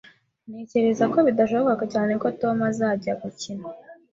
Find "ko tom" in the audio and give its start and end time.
2.21-2.57